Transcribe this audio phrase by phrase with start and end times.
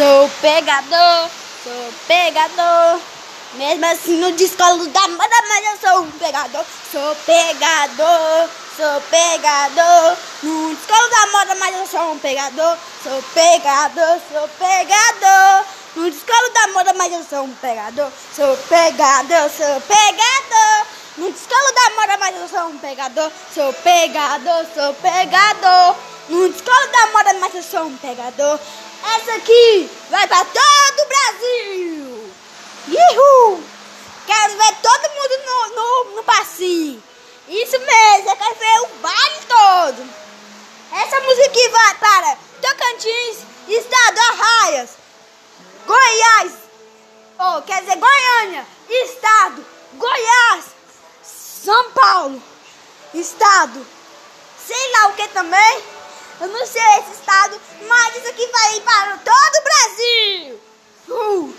[0.00, 1.28] Sou pegador,
[1.62, 2.98] sou pegador.
[3.52, 6.64] Mesmo assim no descolo da moda, mas eu sou um pegador.
[6.90, 10.16] Sou pegador, sou pegador.
[10.42, 12.78] No descolo da moda, mas eu sou um pegador.
[13.02, 15.64] Sou pegador, sou pegador.
[15.94, 18.10] No descolo da moda, mas eu sou um pegador.
[18.34, 20.86] Sou pegador, sou pegador.
[21.18, 23.30] No descolo da moda, mas eu sou um pegador.
[23.54, 25.96] Sou pegador, sou pegador.
[26.30, 28.58] No descolo da moda, mas eu sou um pegador.
[29.02, 32.34] Essa aqui vai pra todo o Brasil.
[32.88, 33.64] Uhul!
[34.26, 37.02] Quero ver todo mundo no, no, no passinho.
[37.48, 40.20] Isso mesmo, eu quero ver o baile todo.
[40.92, 44.90] Essa aqui vai para Tocantins, Estado Arraias,
[45.86, 46.52] Goiás,
[47.38, 49.64] oh, quer dizer Goiânia, Estado,
[49.94, 50.64] Goiás,
[51.22, 52.42] São Paulo,
[53.14, 53.86] Estado,
[54.66, 55.82] sei lá o que também.
[56.40, 60.60] Eu não sei esse estado, mas isso aqui vai para todo o Brasil.
[61.08, 61.54] Uh.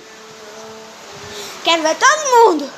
[1.64, 2.74] Quero ver todo mundo.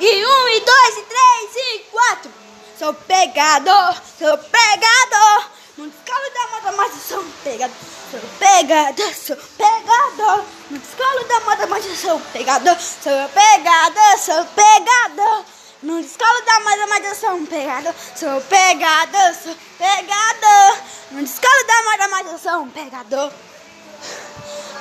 [0.00, 2.32] E um, e dois, e três, e quatro.
[2.78, 5.50] Sou pegador, sou pegador.
[5.76, 7.76] Não descalo da moda, mas eu sou pegador.
[8.10, 10.44] Sou pegador, sou pegador.
[10.70, 12.76] Não descalo da moda, mas eu sou pegador.
[12.80, 15.44] Sou pegador, sou pegador.
[15.84, 17.94] Não descolo da moda, mas eu sou pegador.
[18.16, 20.78] Sou pegador, sou pegador.
[21.10, 23.32] Não descolo da moda, mas eu sou um pegador.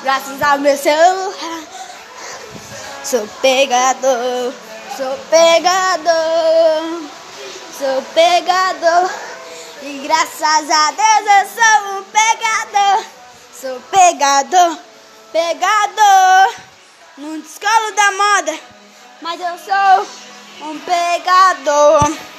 [0.02, 1.64] Graças ao meu celular.
[3.04, 4.54] Sou pegador,
[4.96, 7.02] sou pegador,
[7.78, 9.12] sou pegador.
[9.82, 13.06] E graças a Deus eu sou um pegador.
[13.60, 14.78] Sou pegador,
[15.34, 16.56] pegador.
[17.18, 18.60] Não descolo da moda,
[19.22, 22.33] mas eu sou um pegador.